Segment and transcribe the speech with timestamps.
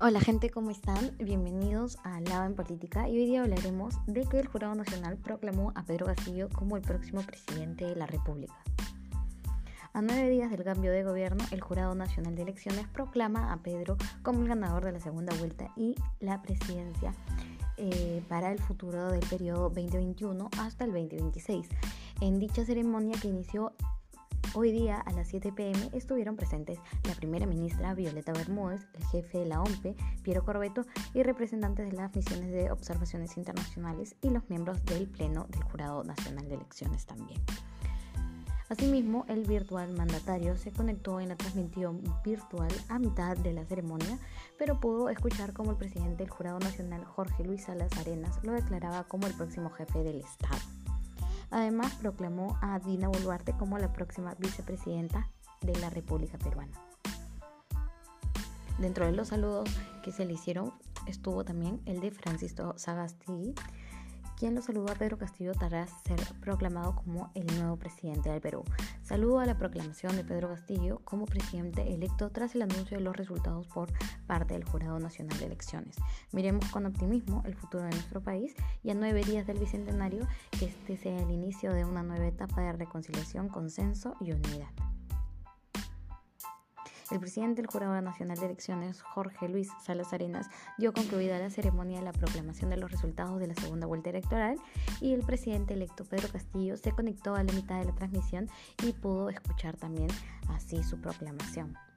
[0.00, 1.10] Hola gente, ¿cómo están?
[1.18, 5.72] Bienvenidos a Lava en Política y hoy día hablaremos de que el Jurado Nacional proclamó
[5.74, 8.54] a Pedro Castillo como el próximo presidente de la República.
[9.92, 13.96] A nueve días del cambio de gobierno, el Jurado Nacional de Elecciones proclama a Pedro
[14.22, 17.12] como el ganador de la segunda vuelta y la presidencia
[17.76, 21.66] eh, para el futuro del periodo 2021 hasta el 2026.
[22.20, 23.72] En dicha ceremonia que inició
[24.54, 29.38] Hoy día a las 7 pm estuvieron presentes la primera ministra Violeta Bermúdez, el jefe
[29.38, 34.48] de la OMPE, Piero Corbeto, y representantes de las misiones de observaciones internacionales y los
[34.48, 37.40] miembros del Pleno del Jurado Nacional de Elecciones también.
[38.70, 44.18] Asimismo, el virtual mandatario se conectó en la transmisión virtual a mitad de la ceremonia,
[44.58, 49.04] pero pudo escuchar cómo el presidente del Jurado Nacional, Jorge Luis Salas Arenas, lo declaraba
[49.04, 50.58] como el próximo jefe del Estado.
[51.50, 55.30] Además, proclamó a Dina Boluarte como la próxima vicepresidenta
[55.60, 56.78] de la República Peruana.
[58.78, 59.68] Dentro de los saludos
[60.04, 60.72] que se le hicieron
[61.06, 63.54] estuvo también el de Francisco Sagasti,
[64.38, 68.62] quien lo saludó a Pedro Castillo tras ser proclamado como el nuevo presidente del Perú.
[69.02, 73.16] Saludo a la proclamación de Pedro Castillo como presidente electo tras el anuncio de los
[73.16, 73.90] resultados por
[74.26, 75.96] parte del Jurado Nacional de Elecciones.
[76.32, 80.26] Miremos con optimismo el futuro de nuestro país y a nueve días del Bicentenario
[80.58, 84.87] que este sea el inicio de una nueva etapa de reconciliación, consenso y unidad.
[87.10, 92.00] El presidente del Jurado Nacional de Elecciones, Jorge Luis Salas Arenas, dio concluida la ceremonia
[92.00, 94.56] de la proclamación de los resultados de la segunda vuelta electoral
[95.00, 98.50] y el presidente electo Pedro Castillo se conectó a la mitad de la transmisión
[98.84, 100.08] y pudo escuchar también
[100.48, 101.87] así su proclamación.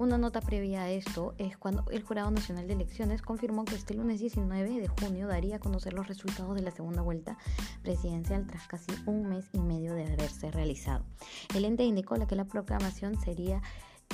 [0.00, 3.92] Una nota previa a esto es cuando el Jurado Nacional de Elecciones confirmó que este
[3.92, 7.36] lunes 19 de junio daría a conocer los resultados de la segunda vuelta
[7.82, 11.04] presidencial tras casi un mes y medio de haberse realizado.
[11.54, 13.60] El ente indicó que la proclamación sería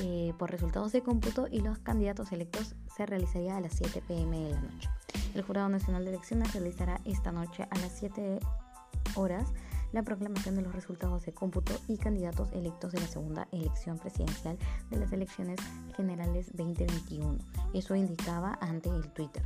[0.00, 4.38] eh, por resultados de cómputo y los candidatos electos se realizaría a las 7 pm
[4.38, 4.88] de la noche.
[5.34, 8.38] El Jurado Nacional de Elecciones realizará esta noche a las 7
[9.16, 9.52] horas
[9.92, 14.58] la proclamación de los resultados de cómputo y candidatos electos de la segunda elección presidencial
[14.90, 15.60] de las elecciones
[15.96, 17.38] generales 2021.
[17.74, 19.42] Eso indicaba ante el Twitter.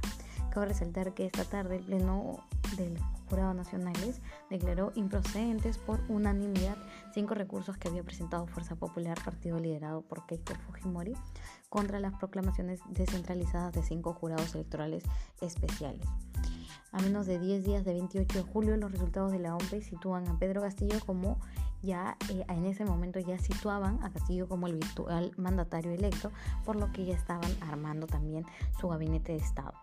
[0.51, 2.39] Cabe resaltar que esta tarde el Pleno
[2.77, 2.99] del
[3.29, 6.77] Jurado Nacionales declaró improcedentes por unanimidad
[7.13, 11.15] cinco recursos que había presentado Fuerza Popular, partido liderado por Keiko Fujimori,
[11.69, 15.05] contra las proclamaciones descentralizadas de cinco jurados electorales
[15.41, 16.07] especiales.
[16.93, 20.28] A menos de 10 días de 28 de julio, los resultados de la OMP sitúan
[20.28, 21.38] a Pedro Castillo como
[21.82, 26.32] ya eh, en ese momento ya situaban a Castillo como el virtual mandatario electo,
[26.65, 28.44] por lo que ya estaban armando también
[28.81, 29.75] su gabinete de Estado.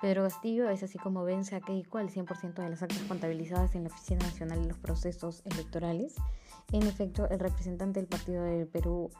[0.00, 3.84] Pedro Castillo es así como vence a Keiko al 100% de las actas contabilizadas en
[3.84, 6.14] la Oficina Nacional de los Procesos Electorales.
[6.72, 9.10] En efecto, el representante del Partido del Perú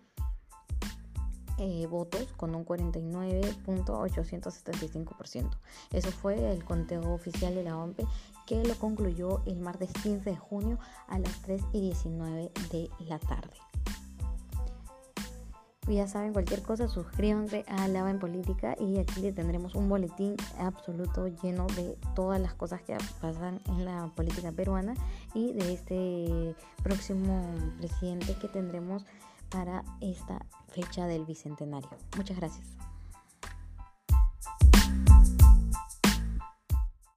[1.60, 5.50] eh, votos con un 49.875%.
[5.92, 8.00] Eso fue el conteo oficial de la OMP
[8.46, 13.18] que lo concluyó el martes 15 de junio a las 3 y 19 de la
[13.18, 13.52] tarde.
[15.86, 20.36] Ya saben, cualquier cosa, suscríbanse a Lava en Política y aquí le tendremos un boletín
[20.58, 24.94] absoluto lleno de todas las cosas que pasan en la política peruana
[25.34, 27.44] y de este próximo
[27.78, 29.04] presidente que tendremos
[29.50, 31.90] para esta fecha del Bicentenario.
[32.16, 32.89] Muchas gracias.